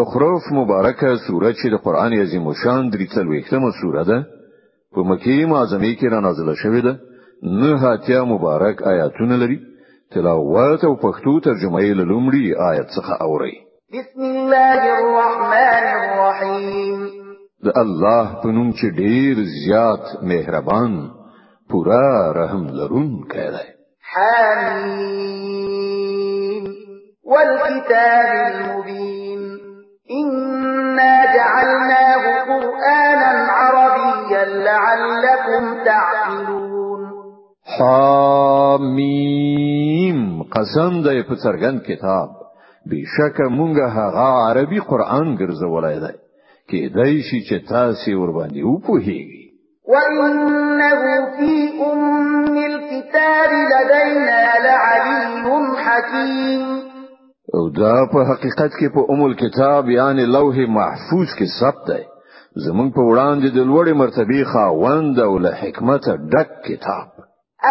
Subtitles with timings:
[0.00, 4.18] اخروف مبارکه سوره چې د قران عظیم او شان درې څلوېښتمه سوره ده
[4.94, 6.92] په مکی معظمه کې را نازله شوې ده
[7.60, 9.58] نه هاتیا مبارک آیاتونه لري
[10.14, 13.54] تلاوت او پښتو ترجمه یې لومړی آیت څخه اوري
[13.96, 16.98] بسم الله الرحمن الرحیم
[17.66, 19.34] د الله په نوم چې ډیر
[19.66, 20.92] زیات مهربان
[21.70, 22.08] پورا
[22.38, 23.66] رحم لرونکی دی
[24.14, 26.64] حمیم
[27.32, 29.19] والكتاب المبين
[30.10, 37.00] إنا جعلناه قرآنا عربيا لعلكم تعقلون
[37.78, 40.20] حاميم
[40.54, 42.28] قسم دی په كتاب کتاب
[42.90, 46.14] بشک مونږه هغه عربي قران ګرځولای دی
[46.70, 49.40] کې دای شي چې تاسو ور باندې وپوهیږئ
[49.88, 56.89] وإنه في أم الكتاب لدينا لعليم حكيم
[57.54, 62.02] او دا په حقیقت کې په ام الكتاب یعنی لوح محفوظ کې ثبت دی
[62.66, 67.06] زمون په وړاندې د لوړې مرتبه خاوند او له حکمت ډک کتاب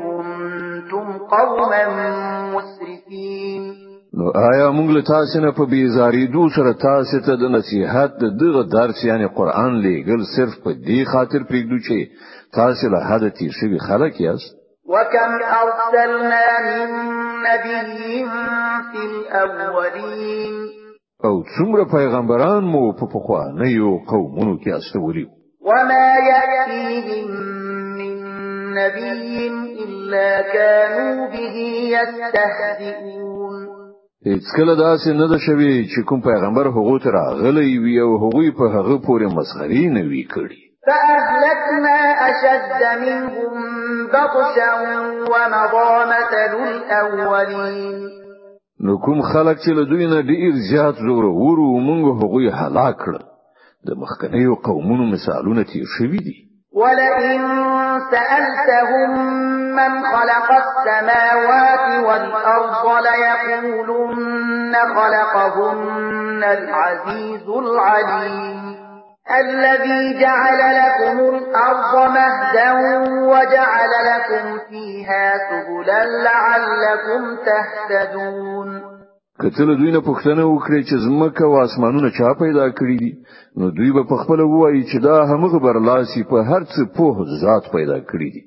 [0.00, 1.82] كنتم قوما
[2.56, 3.62] مسرفين
[4.18, 8.12] نو آیا موږ له تاسو نه په بیزاری دو سره تاسو ته د نصيحت
[8.44, 11.98] دغه درس یعنی قران لیږل صرف په دې خاطر پریږدو چې
[12.58, 14.52] تاسو له حد تیر شوی خلک یاست
[14.88, 16.88] وكم أرسلنا من
[17.48, 18.26] نبي
[18.92, 20.78] في الأولين
[21.24, 25.26] او څومره پیغمبران مو په پخوا نه یو قومونو کې استولي
[25.68, 27.28] وما يأتيهم
[27.98, 28.14] من
[28.78, 29.08] نبي
[29.84, 31.56] إلا كانوا به
[31.96, 33.56] يستهزئون
[34.26, 38.50] هیڅ کله داسې نه ده شوی چې کوم پیغمبر هغوی ته راغلی وي او هغوی
[38.50, 43.58] په هغه پورې مسخري نه وي کړی فأهلكنا أشد منهم
[44.06, 44.74] بطشا
[45.08, 48.08] ومضى مثل الأولين
[48.86, 53.22] نو کوم خلک چې له دوی نه ډیر زیات زور ورو مونږ هغوی هلاک کړل
[53.90, 56.36] د مخکنیو قومونو مثالونه تیر شوي دي
[56.82, 57.42] ولئن
[58.10, 59.18] سألتهم
[59.78, 68.78] من خلق السماوات والأرض ليقولن خلقهن العزيز العليم
[69.30, 72.70] الذي جعل لكم الأرض مهدا
[73.08, 78.68] وجعل لكم فيها سبلا لعلكم تهتدون
[79.40, 83.12] کته له دوی نه پښتنه وکړي چې زمکه او اسمانونه چا پیدا کړی دي
[83.58, 87.98] نو دوی به خپل وایي چې دا همغه برلاسي په هر څه په ذات پیدا
[88.10, 88.42] کړی دي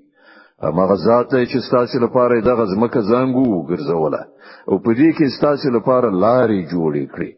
[0.63, 4.23] هغه ذات چې ستاسو لپاره دغه زمکه زنګ وګرځوله
[4.69, 7.31] او په دې کې ستاسو لپاره لارې جوړې کړې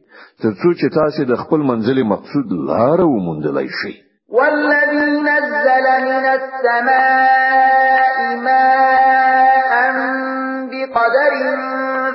[0.43, 3.93] ترڅو چې تاسو د خپل منزل مقصود لار وموندلای شئ
[4.37, 9.75] والذي نزل من السماء ماء
[10.71, 11.33] بقدر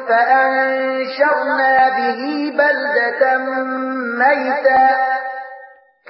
[0.08, 2.20] فأنشرنا به
[2.58, 3.22] بلدة
[4.22, 4.82] ميتا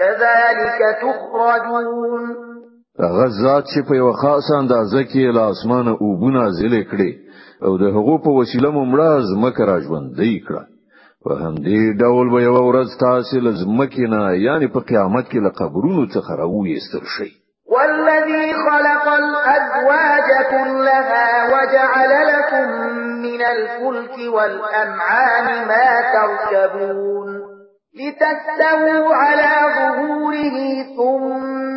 [0.01, 2.25] كذلك تخرجون
[3.19, 7.13] غزات چې په یو خاصه اندازه کې له اسمانه اوبونه زلې کړې
[7.65, 10.63] او د هغو په وسیله ممړه زمکه را ژوندۍ کړه
[11.25, 16.03] په همدې ډول به یو ورځ تاسو لزمکه نه یعنی په قیامت کې له قبرونو
[16.15, 17.31] څخه راوېستل شئ
[17.75, 22.67] والذي خلق الأزواج كلها وجعل لكم
[23.27, 27.29] من الفلك والأنعام ما تركبون
[27.99, 30.59] لتستووا على ظهوره
[30.97, 31.58] ثم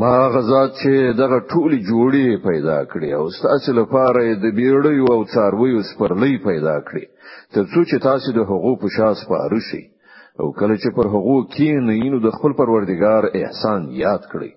[0.00, 0.90] ما غزات چې
[1.22, 7.04] دغه ټولي جوړې پیدا کړې او تاسو لپاره د بیړیو او څارویو سپرلې پیدا کړې
[7.54, 9.82] ترڅو چې تاسو د حقوق په شاس پاره شي
[10.40, 14.50] او کله چې پر حقوق کې نه یینو د خپل پروردگار احسان یاد کړئ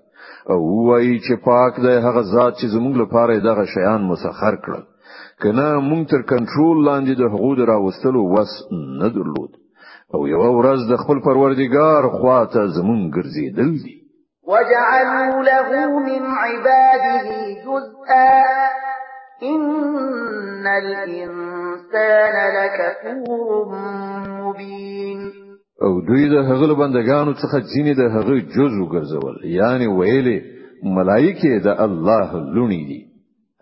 [0.54, 0.60] او
[0.90, 4.84] وایي چې پاک دی هغه ذات چې زموږ لپاره دغه شیان مسخر کړل
[5.44, 8.52] کله موږ تر کنټرول لاندې د حقوق راوستلو وس
[9.02, 9.52] نه درلود
[10.14, 13.96] او یو ورځ د خپل پروردگار خواته زموږ ګرځیدل دي
[14.48, 18.46] وجعلوا له من عباده جزءا
[19.44, 23.76] إن الإنسان لكفور
[24.30, 25.20] مبين
[25.84, 30.40] او دوی د هغه بندگانو څخه ځینې د هغه جز وګرځول یعنی ویلې
[30.96, 33.00] ملائکه د الله لونی دي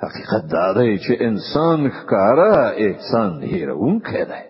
[0.03, 2.56] حقیقت دا دی چې انسان ښکارا
[2.86, 4.44] احسان هیرونکی دی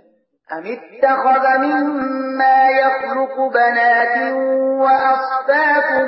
[0.54, 4.34] أم اتخذ مما يخلق بنات
[4.80, 6.08] وأصفاكم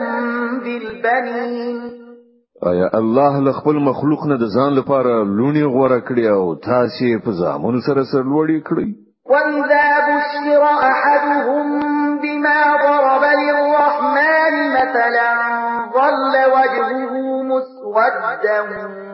[0.60, 2.06] بالبنين
[2.68, 7.32] ایا الله له خپل مخلوق نه د ځان لپاره لونی غوړه کړی او تاسي په
[7.40, 10.62] زامن سره سرلوړی کړی وَإِذَا بُشِّرَ
[10.92, 11.66] أَحَدُهُم
[12.24, 15.32] بِمَا ضَرَبَ لِلرَّحْمَنِ مَثَلًا
[15.98, 17.22] ظَلَّ وَجْهُهُ
[17.54, 18.60] مُسْوَدًّا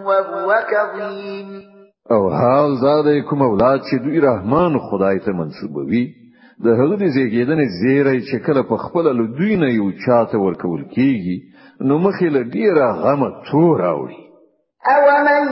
[0.08, 1.71] وَهُوَ كَظِيمٌ
[2.14, 6.04] او حال دا د کوم اولاد چې دوی رحمان خدای ته منسوبوي
[6.66, 10.82] د هغه د زیږیدنې زیری چې کله په خپل له دوی نه یو چاته ورکول
[10.96, 11.38] کیږي
[11.88, 14.20] نو مخې له ډیره غمه تور راوړي
[14.94, 15.44] او من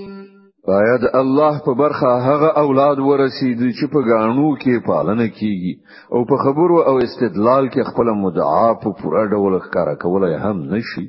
[0.67, 5.73] باید الله په برخه هغه اولاد ورسیږي چې په غاڼو کې پالنه کیږي
[6.13, 11.05] او په خبرو او استدلال کې خپل مدعا په پوره ډول ښکارا کولای هم نشي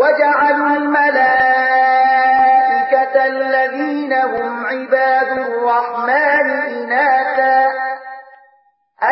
[0.00, 6.46] وجعلوا الملائكة الذين هم عباد الرحمن
[6.76, 7.56] إناثا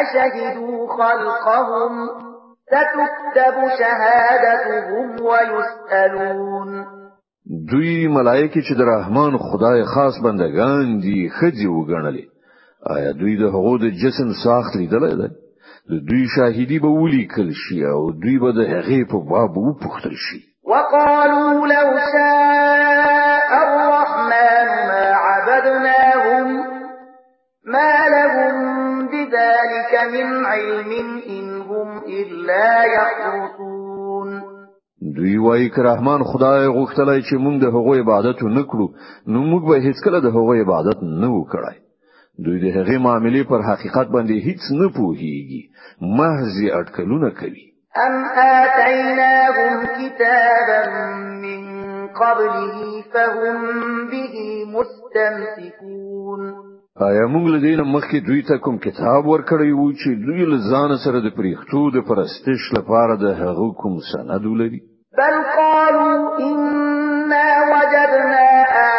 [0.01, 1.93] أشهدوا خلقهم
[2.71, 6.73] ستكتب شهادتهم ويسألون
[7.71, 12.25] دوی ملائکه چې د رحمان خدای خاص بندگان دي خځي وګڼلې
[12.95, 15.29] آیا دوی د هغو د جسم ساخت لیدل ده
[15.91, 20.41] د دوی شاهدی به ولیکل شي او دوی به د هغې په باب وپوښتل شي
[20.71, 26.49] وقالوا لو شاء الرحمن ما عبدناهم
[27.75, 28.55] ما لهم
[29.13, 30.91] بذلك من علم
[31.29, 31.89] إن هم
[32.21, 33.62] إلا يخرصون
[35.17, 38.87] دوی وایي که رحمان خدای غوښتلای چې موږ د هغو عبادت نکړو
[39.33, 41.77] نو موږ به هیڅکله د هغو عبادت نه وکړای
[42.45, 45.63] دوی د هغې معاملې پر حقیقت باندې هیڅ نه پوهیږي
[46.19, 47.65] محض اټکلونه کوي
[48.07, 48.15] ام
[48.59, 50.81] آتیناهم کتابا
[51.45, 51.61] من
[52.21, 52.79] قبله
[53.13, 53.59] فهم
[54.13, 54.31] به
[54.77, 56.43] مستمسکون
[57.09, 60.59] ایا موږ له دې نه مخکې دوی ته کوم کتاب ورکړی وو چې دوی له
[60.73, 64.83] ځان سره د پریختو د پرستش لپاره د هغو کوم سند ولري
[65.19, 68.47] بل قالوا إنا وجدنا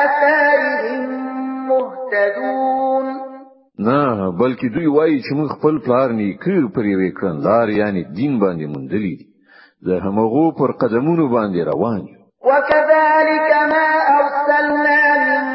[0.03, 1.05] آثارهم
[1.67, 3.05] مهتدون
[3.79, 8.65] نا بلکې دوی وایي چې موږ خپل پلار نیکه پر یوې کړندلار یعنی دین باندې
[8.65, 9.17] مونږ دي
[9.85, 13.87] زه هم غو پر قدمونو باندې روان یو وكذلك ما
[14.19, 15.53] أرسلنا من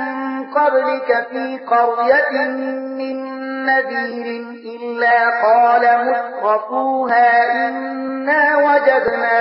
[0.57, 2.51] قبلك في قرية
[2.99, 4.27] من نذير
[4.75, 7.27] إلا قال مترفوها
[7.69, 9.41] إنا وجدنا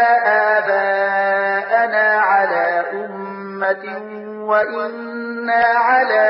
[0.58, 2.66] آباءنا على
[3.06, 3.86] أمة
[4.48, 6.28] وإنا على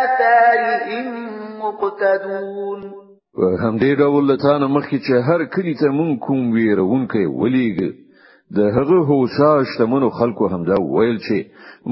[0.00, 1.28] آثارهم
[1.60, 3.04] مقتدون
[3.40, 6.54] وهم دې ډول لته مخکې چې هر کلی ته مونږ کوم
[7.40, 8.03] ولېږه
[8.50, 11.36] د هغه هوسا شتمنو خلکو همدا ویل چې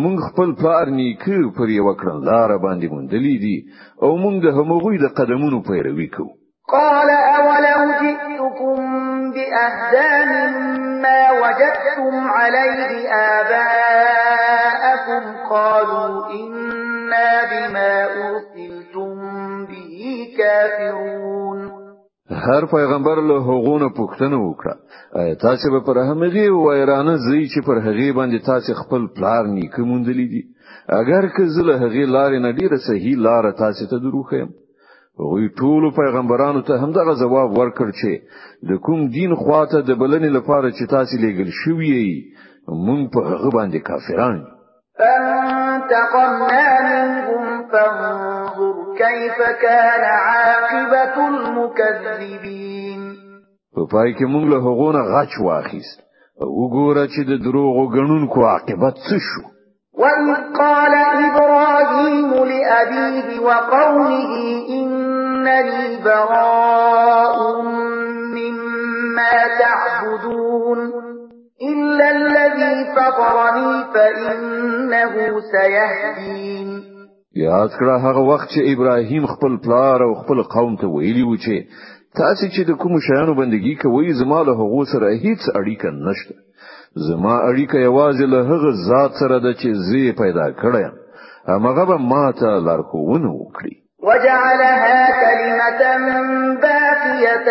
[0.02, 3.56] مونږ خپل پلار نیکه پر یو کړن لار باندې مونډلې دي
[4.04, 6.32] او مونږ د همغوی د قدمونو پیروي کوو
[6.75, 8.84] قال اولو جئتكم
[9.34, 12.81] باهدى مما وجدتم عليه
[13.38, 19.12] اباءكم قالوا انا بما ارسلتم
[19.69, 19.98] به
[20.38, 21.51] كافرون
[22.43, 28.06] هر پیغمبر له حقوقو پوښتنه وکړه تاسو به پر همغه وایرانه زی چې پر هغه
[28.19, 30.43] باندې تاسو خپل پلار نیکه مونډلې دي
[31.00, 34.49] اگر که زه له هغه لارې نه ډیره صحیح لار تاسو ته دروخم
[35.32, 38.13] وی ټول پیغمبرانو ته هم دغه جواب ورکړ چې
[38.70, 42.22] د کوم دین خواته د بلنې لپاره چې تاسو لېګل شوی
[42.89, 44.39] مونږ په هغه باندې کافران
[45.11, 53.03] انتقمنا منهم فانظر كيف كان عاقبة المكذبين
[53.77, 54.65] په پای کې موږ له
[55.13, 56.01] غچ واخیست
[57.15, 59.41] چې د عاقبت څه شو
[61.27, 64.32] إِبْرَاهِيمُ لِأَبِيهِ وَقَوْمِهِ
[64.79, 67.37] إِنَّنِي بَرَاءٌ
[68.37, 70.81] مِّمَّا تَعْبُدُونَ
[71.72, 75.13] إِلَّا الَّذِي فَطَرَنِي فَإِنَّهُ
[75.53, 76.71] سَيَهْدِينِ
[77.34, 81.55] یاد کړه هغه وخت چې ابراهیم خپل پلار او خپل قوم ته ویلی و چې
[82.20, 86.34] تاسو چې د کوم شیانو بندگی کوي زما له هغه سره هیڅ اړیکه نشته
[87.08, 90.93] زما اړیکه یوازې له هغه ذات سره ده چې زی پیدا کړم
[91.69, 93.74] هغه به ما ته لارښوونه وکړي
[94.06, 95.82] وجعلها كلمة
[96.62, 97.48] باقية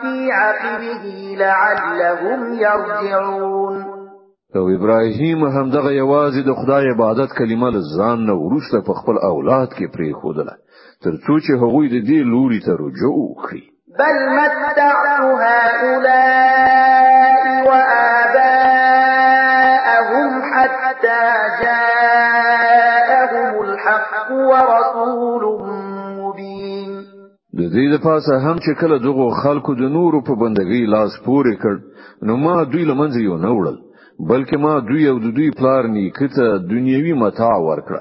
[0.00, 1.04] في عقبه
[1.44, 3.79] لعلهم يرجعون
[4.56, 9.68] او ابراهیم هم دغه یوازې د خدای عبادت کلمه لزان نه ورشته په خپل اولاد
[9.78, 10.52] کې پری خودله
[11.04, 13.64] ترڅو چې هغوی د دې لوري ته رجوع وکړي
[13.98, 14.78] بل متعت
[15.20, 15.80] هؤلاء
[17.70, 21.22] وآباءهم حتى
[21.62, 25.42] جاءهم الحق ورسول
[26.20, 26.90] مبين
[27.58, 31.52] د دې د پاسه هم چې کله دغه خلکو د نورو په بندګۍ لاس پورې
[31.62, 31.74] کړ
[32.26, 33.78] نو ما دوی لمنځه یو نه وړل
[34.28, 38.00] بلکې ما دوی او د دوی پلار نیکته دنیوي متاع ورکړه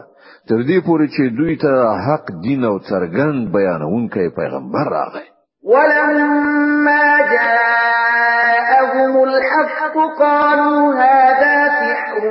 [0.50, 1.72] تر دې پورې چې دوی ته
[2.08, 5.26] حق دین او څرګند بیانونکی پیغمبر راغی
[5.74, 12.24] ولما جاءهم الحق قالوا هذا سحر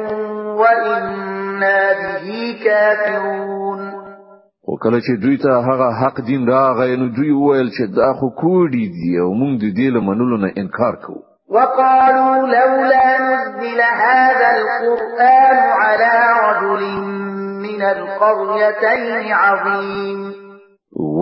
[0.61, 2.29] وإنا به
[2.65, 3.81] كافرون
[4.69, 8.29] او کله چې دوی ته هغه حق دین راغی نو دوی وویل چې دا خو
[8.43, 14.51] کوډی دی او موږ د دې له منلو نه انکار کوو وقالوا لولا نزل هذا
[14.61, 16.15] القرآن على
[16.49, 16.83] رجل
[17.63, 20.33] من القريتين عظيم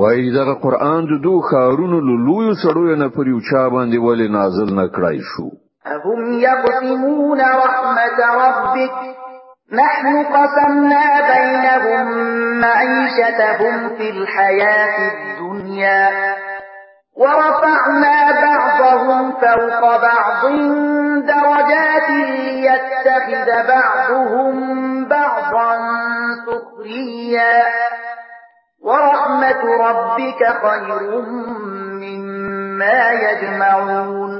[0.00, 4.74] وای دا قرآن د دوه خارونو لولوی سړیو نه پر یو چا باندې ولې نازل
[4.78, 5.50] نه کړای شو
[6.04, 8.90] هم یقسمون رحمت
[9.72, 12.06] نحن قسمنا بينهم
[12.64, 16.36] معيشتهم في الحياة الدنيا
[17.16, 20.44] ورفعنا بعضهم فوق بعض
[21.26, 24.54] درجات ليتخذ بعضهم
[25.08, 25.74] بعضا
[26.46, 27.62] سخريا
[28.84, 31.20] ورحمة ربك خير
[32.04, 34.30] مما يجمعون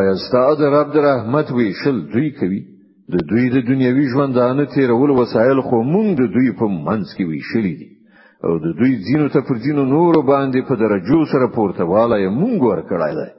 [0.00, 2.60] آیا ستاسو د رب د رحمت ویشل دوی کوي
[3.12, 7.74] د دوی د دنیوي ژوندانه تیرول وسایل خو مونږ د دوی په منځ کې ویشلې
[7.80, 7.91] دي
[8.46, 12.58] او د دوی زینو ته پر زینو نور باندې په درجو سره پورته والای مونږ
[12.68, 13.30] ور کړای دی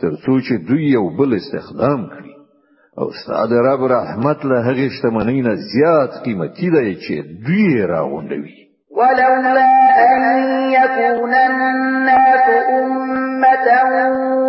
[0.00, 2.32] تر څو چې دوی یو بل استخدام کړي
[3.00, 7.14] او استاد رب رحمت له هغه شتمنۍ نه زیات قیمتي دی چې
[7.46, 8.54] دوی راغونډوي
[8.96, 9.68] ولولا
[10.12, 10.42] ان
[10.78, 12.46] يكون الناس
[12.80, 13.68] امه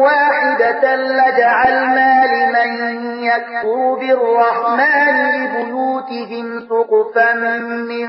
[0.06, 0.84] واحده
[1.18, 2.74] لجعلنا لمن
[3.32, 7.34] يكفر بالرحمن لبيوتهم سقفا
[7.90, 8.08] من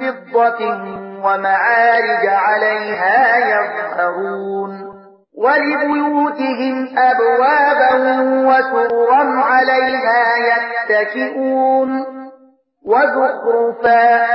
[0.00, 4.94] فضه ومعارج عليها يظهرون
[5.38, 12.04] ولبيوتهم أبوابا وسرا عليها يتكئون
[12.86, 14.26] وزخرفا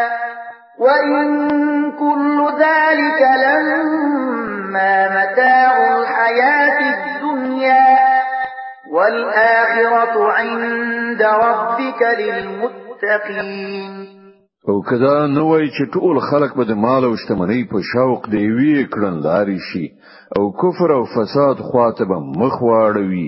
[0.80, 1.50] وإن
[1.92, 7.98] كل ذلك لما متاع الحياة الدنيا
[8.94, 14.19] والآخرة عند ربك للمتقين
[14.68, 18.46] او کدا نو وای چې ټول خلک به د مال او شتمنۍ په شوق دی
[18.58, 19.86] وی کړنلاري شي
[20.38, 23.28] او کفر او فساد خواته به مخ واړوي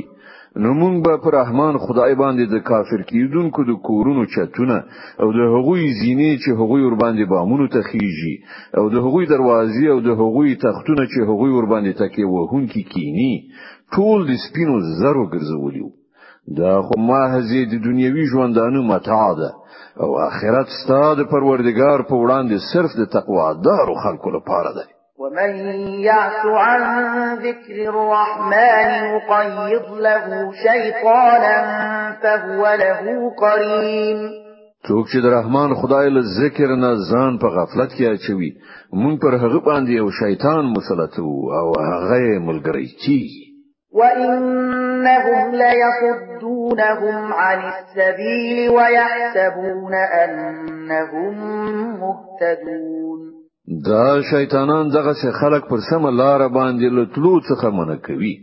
[0.62, 4.78] نو مونږ به پر رحمان خدای باندې د کافر کیدونکو د کورونو چتونه
[5.22, 8.34] او د هغوی زینې چې هغوی ور باندې بامونو تخیږي
[8.80, 12.82] او د هغوی دروازې او د هغوی تختونه چې هغوی ور باندې تکي وهون کی
[12.94, 13.34] کینی
[13.94, 15.88] ټول د سپینو زرو ګرځولیو
[16.58, 19.50] دا خو محض د دنیوي ژوندانه متاع ده
[20.02, 24.86] او آخرت ستاد پروردگار په وړاندې صرف د تقوا دارو خلکو لپاره ده
[25.22, 25.52] ومن
[26.10, 26.40] يعش
[26.70, 26.82] عن
[27.48, 28.88] ذكر الرحمن
[29.76, 30.24] يقيض له
[30.66, 31.58] شيطانا
[32.22, 33.00] فهو له
[33.42, 34.20] قرين
[34.90, 38.52] څوک چې د رحمان خدای له ذکر نه ځان په غفلت کې اچوي
[39.02, 43.18] مونږ پر هغه باندې یو شیطان مسلط وو او هغه ملګری چی
[43.94, 49.94] وإنهم ليصدونهم عن السبيل ويحسبون
[50.24, 51.34] أنهم
[52.00, 53.32] مهتدون
[53.86, 58.38] دا شیطانان دغه څخه خلق پر سم را باندې لټلو څخه من کوي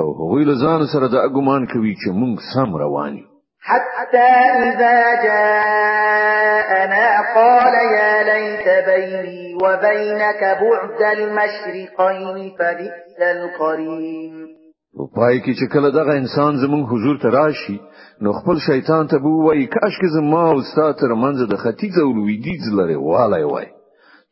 [0.00, 3.24] او هغوی له ځان سره د اګمان کوي چې مونږ سم روان یو
[3.60, 4.28] حتى
[4.68, 14.55] إذا جاءنا قال يا ليت بيني وبينك بعد المشرقين فبئس القرين
[14.98, 17.78] په پای کې چې کله دغه انسان زمون حضور ته راشي
[18.22, 22.62] نو خپل شیطان ته وایي کاش کې زما او ستاسو ترمنځ د ختیځ او لویدیځ
[22.78, 23.66] لري والای وای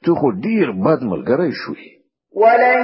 [0.05, 1.89] ته خو ډیر بد ملګری شوې
[2.43, 2.83] ولن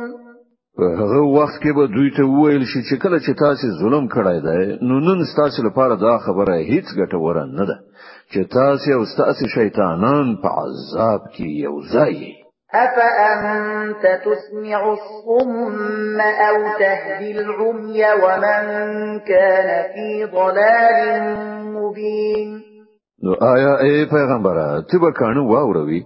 [1.01, 4.63] هغه وخت کې به دوی ته وویل شي چې کله چې تاسو ظلم کړای دی
[4.87, 7.77] نو نن تاسو لپاره دا خبره هیڅ ګټه ور نه ده
[8.31, 12.15] چې تاسو او تاسو شیطانان په عذاب کې یو ځای
[12.86, 16.17] أفأنت تسمع الصم
[16.48, 18.63] أو تهدي العمي ومن
[19.29, 21.05] كان في ضلال
[21.77, 22.50] مبين
[23.24, 26.01] نو آیا اے پیغمبره ته به کانو روی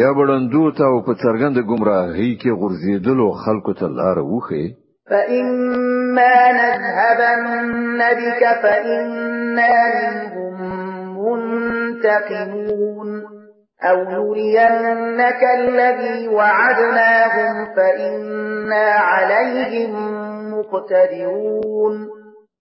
[0.00, 4.62] یا بلندو ته پا په څرګند گمراهي کې غرزیدلو خلکو ته لار وخه
[5.10, 10.53] فإما نذهبن بك فإنا منهم
[11.32, 13.08] منتقمون
[13.82, 19.94] أو يرينك الذي وعدناهم فإنا عليهم
[20.58, 22.08] مقتدرون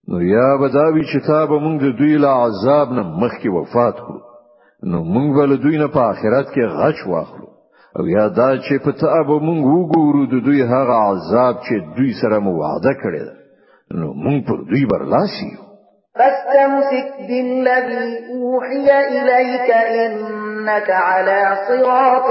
[0.10, 4.22] نو یا بداوی چې تا به موږ د دوی له عذاب نه مخکې وفات کړو
[4.84, 7.48] نو موږ به له دوی نه په آخرت کې غچ واخلو
[8.00, 12.12] او یا دا چې په تا به موږ وګورو د دوی هغه عذاب چې دوی
[12.22, 13.28] سره مو وعده کړی
[14.00, 15.63] نو موږ پر دوی برلاسي یو
[16.18, 18.88] فاستمسك بالذي أوحي
[19.22, 22.30] إليك إنك على صراط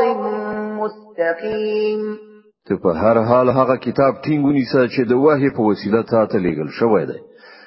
[0.80, 2.16] مستقيم
[2.68, 6.36] ته په هر حال هغه کتاب ټینګونی سره چې د واهې په وسیله تا ته
[6.44, 7.18] لیږل شوی دی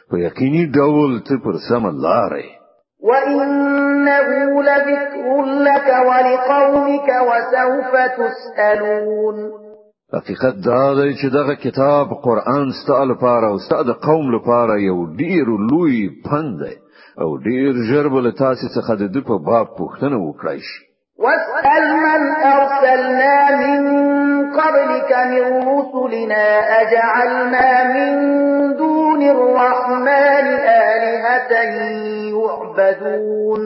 [0.10, 2.45] په یقیني ډول ته پر سم لارې
[3.25, 4.24] انه
[4.69, 5.25] لَذِكْرٌ
[5.67, 9.38] لَكَ وَلِقَوْمِكَ وَسَوْفَ تُسْأَلُونَ
[10.13, 15.47] حقیقت دا دی چې دغه کتاب قران ستاسو لپاره او ستاسو قوم لپاره یو ډیر
[15.69, 16.75] لوی پند دی
[17.24, 20.81] او ډیر جربل تاسو څخه د دې په باب پوښتنه وکړئ شي
[21.25, 22.21] واسأل من
[22.57, 23.77] أرسلنا من
[24.59, 25.43] قبلك من
[25.74, 26.45] رسلنا
[26.81, 28.12] أجعلنا من
[28.83, 30.45] دون الرحمن
[30.91, 31.51] آلهة
[32.38, 33.62] يعبدون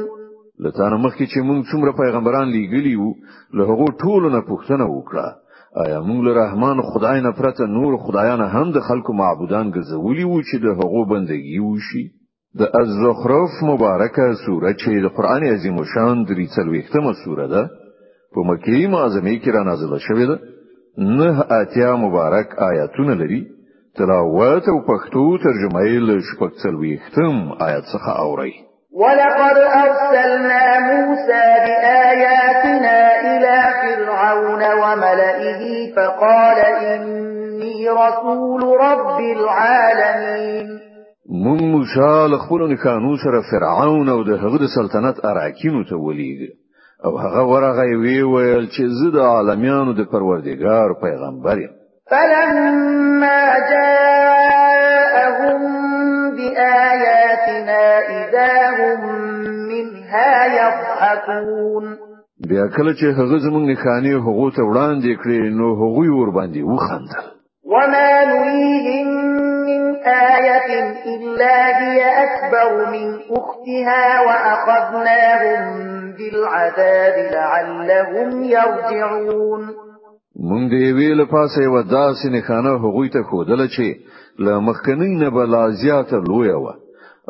[0.66, 3.12] لتانه مخکې چې موږ څومره پیغمبران لیږلي وو
[3.58, 5.28] له هغه ټولو نه پوښتنه وکړه
[5.76, 10.42] آیا موږ له رحمان خدای نه پرته نور خدایان هم د خلکو معبودان ګرځولي وو
[10.50, 12.04] چې د هغو بندگی وشي
[12.60, 17.70] د الزخرف مبارکه سوره چې د قران عظیم شان درې څلويختمه سوره ده
[18.34, 20.40] په مکی معظمه کې را نازله شوې ده
[21.20, 23.44] نه اتیا مبارک آیاتونه لري
[23.96, 27.36] تلاوت او پښتو ترجمه یې له شپږ څلويختم
[27.68, 28.54] آیات څخه اوري
[29.02, 32.89] ولقد ارسلنا موسى بآياتنا
[35.00, 40.80] وملئه فقال إني رسول رب العالمين
[41.46, 46.40] من مشال له خپل نکانو سره فرعون او د هغه د سلطنت اراکینو ته ولیږ
[47.06, 51.72] او هغه ورغه وی ویل چې زه د عالمیانو د پروردگار پیغمبر یم
[52.10, 55.60] فلما جاءهم
[56.38, 59.00] بآياتنا إذا هم
[59.70, 61.99] منها يضحكون
[62.50, 67.20] بیا کله چې هغه زمونږ خاني حقوق ته وړاندې کړې نو هغوی ور باندې وخندل
[67.74, 69.08] وما نريهم
[69.70, 69.82] من
[70.36, 70.70] آية
[71.14, 73.08] إلا هي أكبر من
[73.40, 75.66] أختها وأخذناهم
[76.18, 79.62] بالعذاب لعلهم يرجعون
[80.50, 83.88] مونږ دی ویل پاسه و داسې نه خانه هغوی ته خودل چې
[84.40, 86.68] لمخکنی نه بلا زیاته لوی و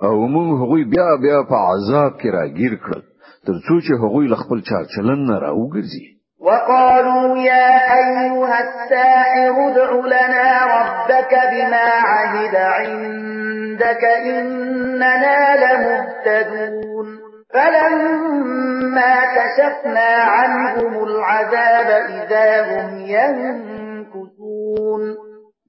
[0.04, 3.09] او مونږ هغوی بیا بیا په عذاب کې راګیر کړل
[3.48, 6.04] ترڅو چې هغوی له خپل چال چلن نه راوګرځي
[6.46, 10.46] وقالوا يا أيها الساحر ادع لنا
[10.78, 17.08] ربك بما عهد عندك إننا لمهتدون
[17.54, 21.88] فلما كشفنا عنهم العذاب
[22.20, 25.16] إذا هم ينكثون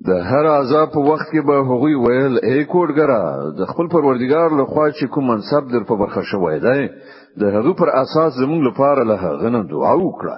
[0.07, 3.25] د هر عذاب په وخت کې به هغوی ویل ای کوډګرا
[3.59, 6.89] د خپل پروردګار له خوا چې کوم منصب در په برخه شوی دی
[7.39, 10.37] د هغه پر اساس زموږ لپاره له هغه دعا وکړه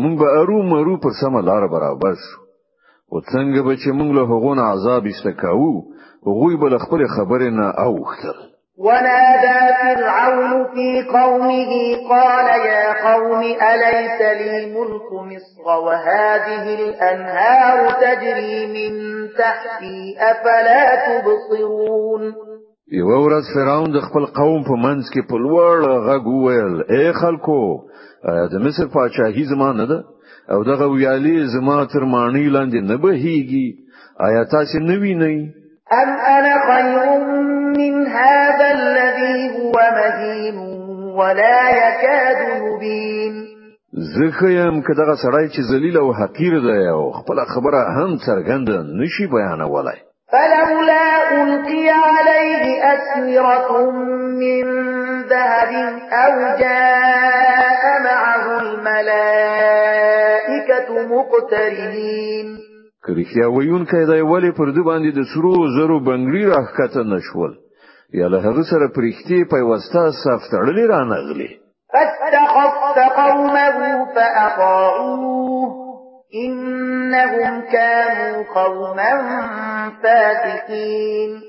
[0.00, 2.40] مونږ به ارو مرو پر سم لار برابر شو
[3.12, 5.70] او څنګه به چې مونږ له هغه نه عذاب استکاو
[6.36, 8.38] غوی به خپل خبره نه اوختل
[8.86, 11.72] ونادى فرعون في قومه
[12.12, 13.40] قال يا قوم
[13.72, 18.92] أليس لي ملك مصر وهذه الأنهار تجري من
[19.38, 22.34] تحتي أفلا تبصرون
[22.92, 27.60] یو ورځ فرعون د خپل قوم په منځ کې په لوړ غږ وویل اے خلکو
[28.52, 29.98] د مصر پاچاهي زما نه ده
[30.52, 33.66] او دغه ویالي زما تر مانی لاندې نه بهيږي
[34.26, 35.36] آیا تاسو نه وینئ
[36.00, 37.00] ام انا خير
[37.80, 40.56] من هذا الذي هو مهين
[41.18, 43.34] ولا يكاد يبين
[44.16, 48.68] زخیم که دغه سړی چې ذلیل او حقیر دی او خپل خبره هم څرګند
[49.00, 50.00] نشي بیانولای
[50.34, 51.06] فلولا
[51.42, 53.70] ألقي عليه أسورة
[54.40, 54.62] من
[55.22, 55.72] ذهب
[56.12, 62.58] أو جاء معه الملائكة مقترنين
[63.06, 67.52] کرخیا ویون کې دا یوالې پر دې باندې د سرو زرو بنګړي راخته نشول
[68.20, 71.50] یا له هغه سره پرختي پیوسته صف تړلې رانغلي
[71.92, 72.76] فاستخف
[73.16, 75.83] قومه فأطاعوه
[76.34, 79.10] إنهم كانوا قوما
[80.02, 81.40] فاسقين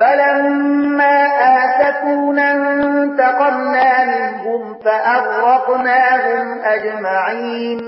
[0.00, 1.16] فلما
[1.60, 7.78] آتتونا انتقمنا منهم فأغرقناهم أجمعين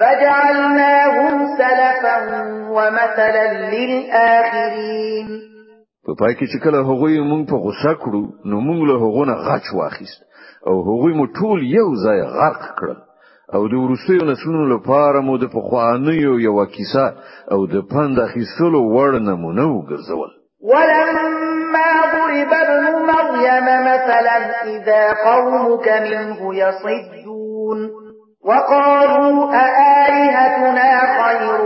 [0.00, 2.18] فجعلناهم سلفا
[2.76, 5.28] ومثلا للآخرين
[6.06, 9.34] په پای کې چې کله هغوی مونږ په غوسه کړو نو مونږ له هغو نه
[9.46, 10.20] غچ واخیست
[10.68, 12.98] او هغوی مو ټول یو ځای غرق کړل
[13.54, 17.06] او د ورسیو نسلونو لپاره مو د پخوانیو یو کیسه
[17.54, 20.30] او د پند اخیستلو وړ نمونه وګرځول
[20.70, 24.36] ولما ضرب ابن مريم مثلا
[24.76, 27.78] إذا قومك منه يصدون
[28.48, 30.90] وقالوا أآلهتنا
[31.20, 31.60] خير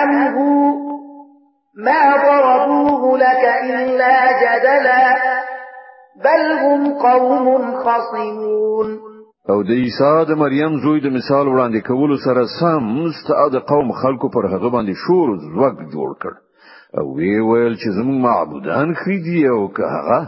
[0.00, 0.48] أم هو
[1.86, 2.02] ما
[3.54, 5.04] إلا جدلا
[6.24, 8.88] بل هم قوم خصمون
[9.50, 12.84] او د عیسی د مریم زوی د مثال وړاندې کولو سره سم
[13.18, 16.32] ست د قوم خلکو پر هغه باندې شور زوګ جوړ کړ
[16.98, 20.20] او وی ویل چې زموږ معبودان خېدی او که هغه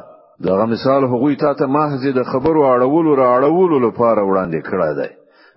[0.48, 5.10] دغه مثال هغوی ته ته محض د خبرو اړولو را اړولو لپاره وړاندې کړی دی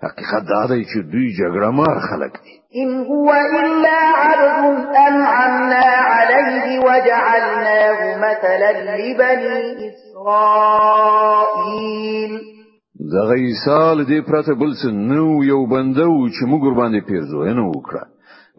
[0.06, 3.28] حقیقت دا دی چې دوی جګړه مار خلک دي ان هو
[3.60, 12.34] الا عبد انعمنا عليه وجعلناه مثلا لبني اسرائيل
[13.16, 17.64] دا عیسی له دې پرته بل څه نو یو بندو چې موږ ور باندې پیرځوینه
[17.76, 18.04] وکړه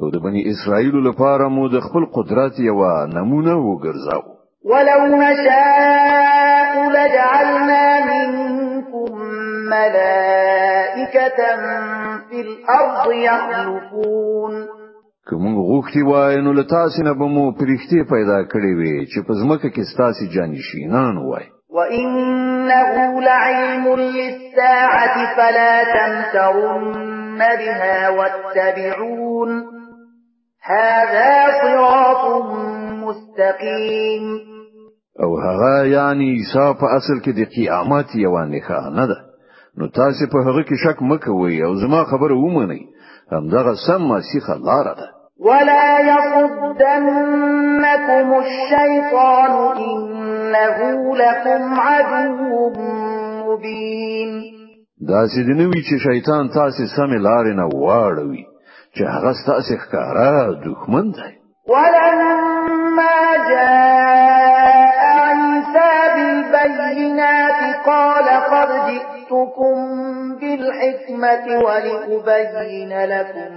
[0.00, 2.80] او د بنی اسرائیل لپاره مو د خپل قدرت یو
[3.16, 4.22] نمونه وګرځاو
[4.64, 5.82] ولو نشاء
[6.94, 8.28] لجعلنا من
[9.66, 11.38] ملائكة
[12.30, 14.66] في الأرض يخلفون
[15.30, 17.52] كم موږ غوښتي وای نو له تاسو نه به
[18.10, 18.38] پیدا
[18.78, 21.42] وي چې په ځمکه کې ستاسو جانشینان وای
[21.74, 29.50] وَإِنَّهُ لَعِلْمٌ لِلسَّاعَةِ فَلَا تَمْتَرُنَّ بِهَا وَاتَّبِعُونِ
[30.62, 32.42] هَذَا صِرَاطٌ
[33.04, 34.38] مُسْتَقِيمٌ
[35.22, 39.23] او هغه يعني عیسی په اصل كده قيامات قیامت ده
[39.78, 42.82] نو تاسو په هغه کې شک مکوئ او زما خبره ومنئ
[43.32, 45.08] همدغه سم مسیح لار ده
[45.48, 50.76] ولا يصدنكم الشيطان انه
[51.22, 52.42] لكم عدو
[53.46, 54.30] مبين
[55.08, 58.44] دا چې دنوي چې شیطان تاسو سم لار نه واړوي
[58.96, 61.32] چې هغه تاسو ښکارا دښمن دی
[61.72, 63.16] ولما
[63.50, 65.92] جاء عيسى
[66.52, 69.76] بالبينات قال قد جئت ربكم
[70.40, 73.54] بالحكمة ولأبين لكم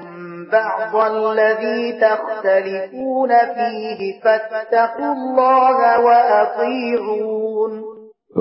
[0.52, 7.72] بعض الذي تختلفون فيه فاتقوا الله وأطيعون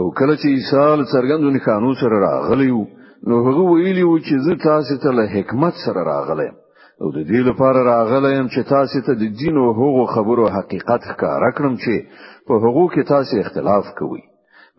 [0.01, 2.70] او کله چې عیسی څرګندو نښانو سره راغلی
[3.29, 6.49] نو هغه ویلی و چې زه تاسو ته له حکمت سره راغلی
[7.03, 11.01] او د دې لپاره راغلی يم چې تاسو ته د دین او هغو خبرو حقیقت
[11.11, 11.94] ښکارا کړم چې
[12.46, 14.20] په هغو کې تاسو اختلاف کوئ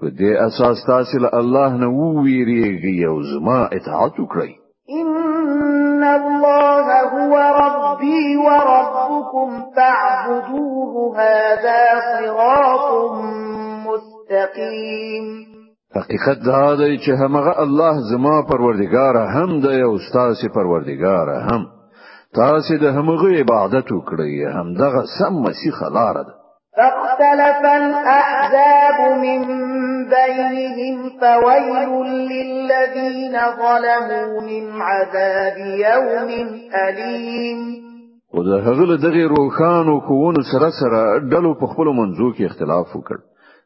[0.01, 4.51] په دې اساس تاسو له الله نه وویریږئ او زما اطاعت وکړئ
[5.01, 7.33] ان الله هو
[7.63, 11.81] ربي وربكم فاعبدوه هذا
[12.11, 12.85] صراط
[13.87, 15.25] مستقيم
[15.99, 21.61] حقیقت دا دی چې همغه الله زما پروردگار هم دی او تاسو پروردگار هم
[22.35, 26.36] تاسو د همغه عبادت وکړئ همدغه سم مسیح لاره ده
[26.77, 29.41] فاختلف الأحزاب من
[30.15, 36.29] بينهم فويل للذين ظلموا من عذاب يوم
[36.87, 37.87] أليم
[38.35, 43.19] او هغل هغه روخان روخانو کوونو سره سره ډلو په خپل منځو کې اختلاف وکړ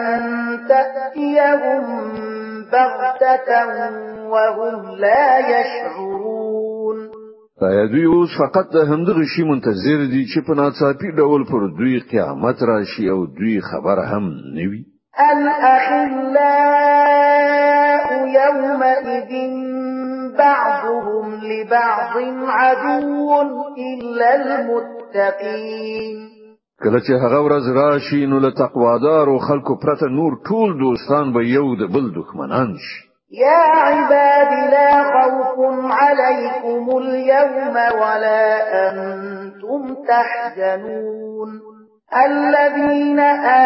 [0.70, 1.84] تأتيهم
[2.72, 3.50] بغتة
[4.30, 7.12] وهم لا يشعرون
[7.92, 12.58] دوی اوس فقط د همدغه شی منتظر دي چې په ناڅاپي ډول پر دوی قیامت
[12.64, 14.24] راشي او دوی خبر هم
[14.58, 14.82] نوي
[15.32, 18.10] الأخلاء
[18.42, 19.32] يومئذ
[20.38, 23.42] بعضهم لبعض عدو
[23.90, 26.32] إلا المتقين
[26.84, 31.26] کله چې هغه ورځ راشي نو له تقوا دار او خلکو پرته نور ټول دوستان
[31.34, 32.98] به یو د بل دښمنان شي
[33.46, 35.56] يا عباد لا خوف
[36.04, 38.44] عليكم اليوم ولا
[38.88, 41.50] أنتم تحزنون
[42.28, 43.20] الذين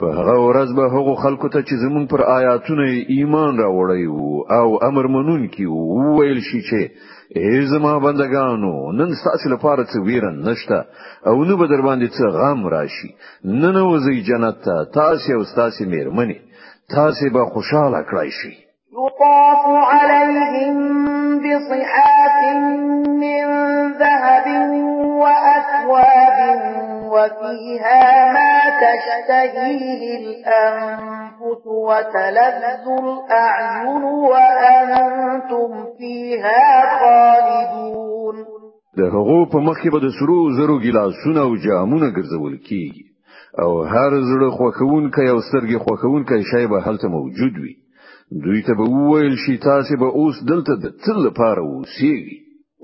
[0.00, 2.82] په هغه ورځ به هغو خلکو ته چې زمون پر آیاتونه
[3.16, 6.78] ایمان راوړی وو او امر منون کی وو ویل شي چې
[7.38, 10.78] ای زما بندگانو نن ستاسو لپاره څه ویره نشته
[11.26, 13.10] او نو به در باندې څه غم راشي
[13.44, 16.38] نن وځي جنت ته تاسو او تاسو میرمنې
[16.94, 18.67] تاسو به خوشاله کړئ شئ
[18.98, 20.78] يطاف عليهم
[21.38, 22.40] بصحات
[23.06, 23.42] من
[23.98, 24.46] ذهب
[25.22, 26.38] وأكواب
[27.12, 28.56] وفيها ما
[28.86, 36.64] تشتهيه الأنفس وتلذ الأعين وأنتم فيها
[37.00, 38.36] خالدون
[38.96, 43.04] د هغو په مخ کې به د سرو زرو ګلاسونه او جامونه ګرځول کیږي
[43.62, 47.74] او هر زړه خوښونکی او سترګې خوښونکی شی به هلته موجود وي
[48.44, 52.20] دوی ته وویل شي تاسو به اوس دلته د تل لپاره اوسئ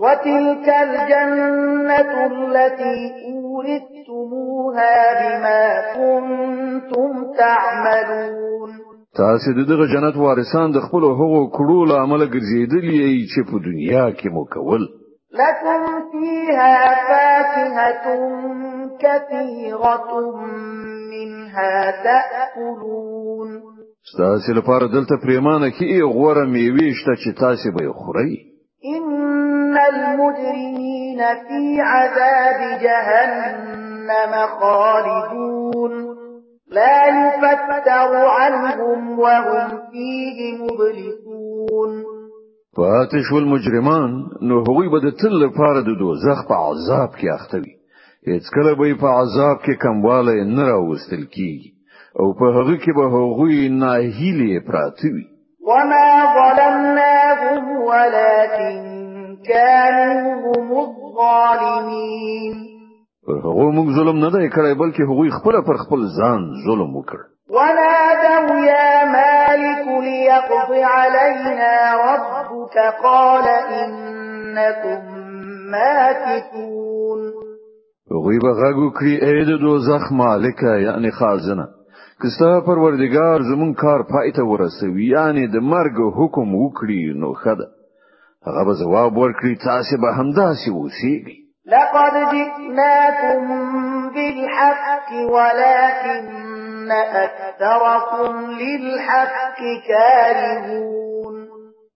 [0.01, 5.65] وتلك الجنة التي أورثتموها بما
[5.97, 8.71] كنتم تعملون
[9.17, 14.27] تاسو دغه جنت وارثان د خپل هغو کړو له عمل ګرځیدلې چې په دنیا کې
[14.35, 14.81] مو کول
[15.41, 16.77] لكم فيها
[17.09, 18.01] فاكهة
[19.01, 20.37] كثيرة
[21.11, 23.74] منها تأكلون
[24.13, 28.33] ستاسو لپاره دلته پریمانه کې غوړه میوه شته چې تاسو به خورئ
[28.97, 31.63] ان المجرمین فی
[31.97, 35.93] عذاب جهنم خالدون
[36.77, 41.91] لا يفتر عنهم وهم فيه مبلسون
[42.77, 44.11] فاتش والمجرمان
[44.49, 47.73] نو هغوی به د تل لپاره د دوزخ په عذاب کې اخته وي
[48.31, 51.71] هیڅ کله به په عذاب کې کمواله نه راوستل کیږي
[52.21, 55.25] او په هغه کې به هغوی ناهیلي پراته وي
[55.71, 58.77] وما ظلمناهم ولكن
[59.49, 62.57] كانوا هم الظالمين
[63.45, 67.19] هغوی موږ ظلم نه دی کړی بلکې هغوی خپل پر خپل ځان ظلم وکړ
[67.51, 71.75] ونادوا يا مالك ليقض علينا
[72.09, 75.03] ربك قال إنكم
[75.73, 77.21] ماكثون
[78.27, 81.69] غیبه غاگو کری اید دوزخ مالك يعني خازنه
[82.27, 87.67] کستا پروردگار زمون کار پایته ورسوي یعنی د مرګ حکم وکړي نو خدا
[88.47, 91.21] هغه به جواب ورکړي تاسو به همداسې اوسئ
[91.75, 93.43] لقد جئناكم
[94.15, 96.93] بالحق ولكن
[97.25, 98.33] أكثركم
[98.63, 101.35] للحق كارهون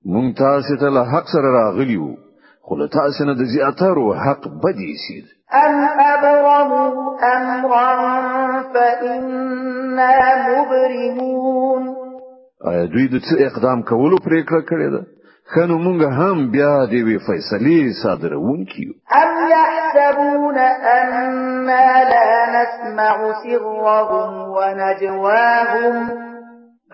[0.07, 2.15] مون تاسو ته له حق سره راغلیو
[2.63, 5.75] خو له تاسو نه د زیاترو حق بدی سید ان
[6.15, 10.17] ابرموا أمرا فإنا
[10.49, 11.95] مبرمون
[12.71, 15.03] آیا دوی د څه اقدام کولو پریکړه کړې ده
[15.53, 18.85] خنو مونږ هم بیا دی وی فیصلې صادرونکي
[19.21, 20.59] ام يحسبون
[20.93, 21.11] ان
[22.13, 25.97] لا نسمع سرهم ونجواهم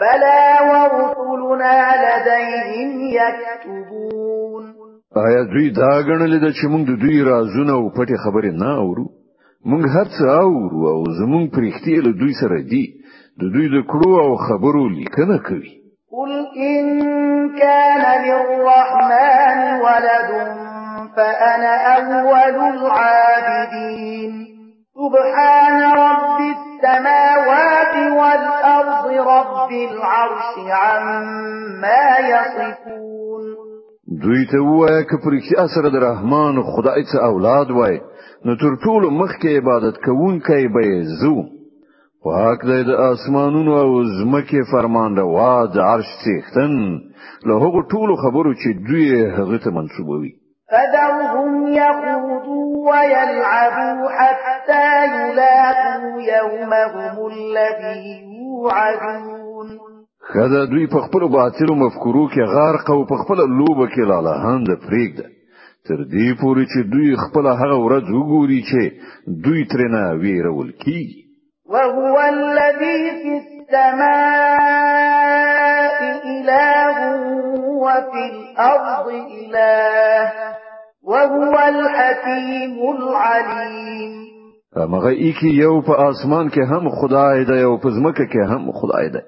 [0.01, 4.65] بلا ورسلنا لديهم يكتبون
[5.27, 9.07] آیا دوی دا غنل د چې مونږ د دوی رازونه او پټي خبرې نه اورو
[9.71, 12.85] مونږ هر څه اورو او زمونږ پرښتې له دوی سره دی
[13.41, 15.73] د دوی د کړو او خبرو لیکنه کوي
[16.17, 16.33] قل
[16.73, 16.85] ان
[17.63, 20.31] كان للرحمن ولد
[21.17, 24.33] فانا اول العابدين
[24.99, 26.25] سبحان رب
[26.57, 30.53] السماوات والارض رب العرش
[30.85, 32.94] عما يصفون
[34.23, 37.99] دوی ته وایه که پر رښتیا سره د رحمان خدای څخه اولاد وای
[38.45, 40.85] نو تر ټولو مخکې عبادت کوونکی به
[41.21, 41.37] زو
[42.25, 46.73] پاک دی د اسمانونو او زمکه فرمان روا د عرش څښتن
[47.47, 50.33] له هغو ټولو خبرو چې دوی هغه ته منسوبوي
[50.71, 58.07] فذرهم يخوضوا ويلعبوا حتى يلاقوا يومهم الذي
[58.41, 59.44] يوعدون
[60.33, 64.35] خدا دوی په خپل باطل او مفکورو کې غرق او په خپل لوبه کې لاله
[64.45, 65.27] هند پرېږده
[65.89, 68.81] تر دې پورې چې دوی خپل هغه ورځ وګوري چې
[69.45, 71.03] دوی ترنه ویرول کی
[71.73, 76.97] وهو الذي في السماء إله
[77.85, 79.07] وفي الأرض
[79.39, 80.23] إله
[81.11, 84.13] وهو الحكيم العليم
[84.89, 89.09] مغه ایکی یو په اسمان کې هم خدای دی او په ځمکه کې هم خدای
[89.11, 89.21] دی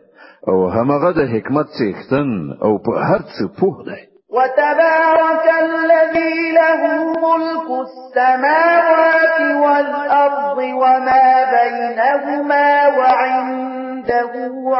[0.50, 2.28] او همغه د حکمت څښتن
[2.64, 4.02] او په هر څه پوه دی
[4.38, 6.80] وتبارك الذي له
[7.26, 14.32] ملك السماوات والأرض وما بينهما وعنده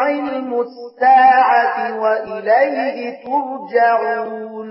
[0.05, 1.69] علم الساعة
[2.03, 4.69] وإليه ترجعون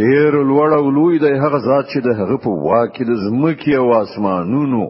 [0.00, 3.86] ډیر لوړ او لوی دی هغه ذات چې د هغه په واکې د زمکه او
[4.02, 4.82] اسمانونو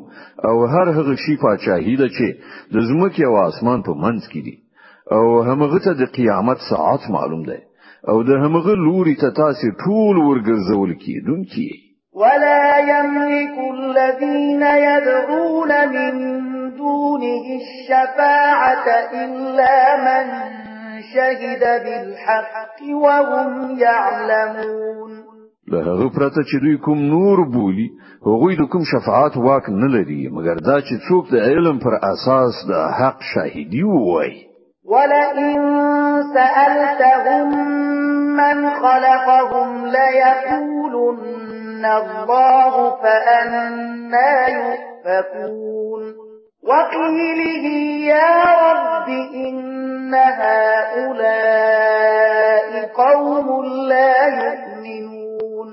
[0.49, 2.27] او هر هغه شی پاچاهی ده چې
[2.75, 4.57] د زمکه او اسمان په منځ کې دی
[5.11, 7.63] او همغه ته د قیامت ساعت معلوم ده
[8.09, 11.69] او د همغه لوري ته تاسو ټول ورګرځول کیدونکي
[12.23, 16.15] ولا يملك الذين يدعون من
[16.77, 18.85] دونه الشفاعة
[19.25, 20.27] إلا من
[21.13, 25.11] شهد بالحق وهم يعلمون
[25.73, 27.89] له هغه پرته چې دوی کوم نور بولی
[28.27, 32.55] هغوی د کوم شفاعت واک نه لري مګر دا چې څوک د علم پر اساس
[32.71, 34.33] د حق شاهدی وای
[34.87, 35.59] وَلَئِن
[36.35, 37.47] سَأَلْتَهُم
[38.37, 46.03] مَّنْ خَلَقَهُمْ لَيَقُولُنَّ اللَّهُ فأنا يُؤْفَكُونَ
[46.69, 47.65] وَقِيلِهِ
[48.15, 49.09] يَا رَبِّ
[49.47, 53.49] إِنَّ هَٰؤُلَاءِ قَوْمٌ
[53.91, 55.69] لَّا يُؤْمِنُونَ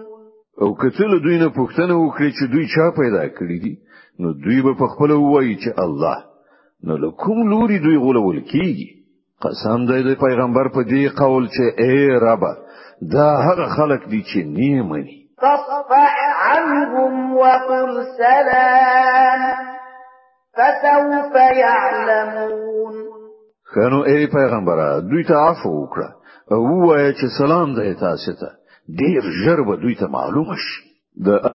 [0.62, 3.74] او کتل دوی نه پوښتنه وکړي چې دوی چا پیدا کړی دي
[4.20, 6.18] نو دوی به په خپل وایي چې الله
[6.88, 9.03] نو له کوم لوري دوی غولول کیږي
[9.44, 12.44] قسم دی د پیغمبر په دی قول چې اے رب
[13.16, 16.08] دا هغه خلق دي چې نیمني فاصفع
[16.52, 19.42] عنهم وقل سلام
[20.58, 22.96] فسوف يعلمون
[23.76, 24.80] کنو اے پیغمبر
[25.12, 26.10] دوی ته عفو وکړه
[26.52, 28.50] او وایي چې سلام دی تاسو ته
[29.02, 30.80] ډیر ژر به دوی ته معلوم شي
[31.26, 31.50] د